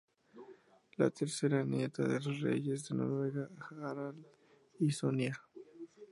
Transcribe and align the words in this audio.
Es 0.89 0.97
la 0.97 1.11
tercera 1.11 1.63
nieta 1.63 2.01
de 2.07 2.19
los 2.21 2.39
reyes 2.41 2.89
de 2.89 2.95
Noruega, 2.95 3.47
Harald 3.83 4.25
y 4.79 4.89
Sonia. 4.89 5.39